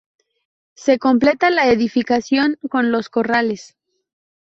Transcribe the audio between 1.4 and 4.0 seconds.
la edificación con los corrales.